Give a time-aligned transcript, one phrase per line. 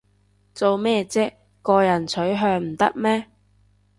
[0.55, 1.31] 做咩唧
[1.61, 3.27] 個人取向唔得咩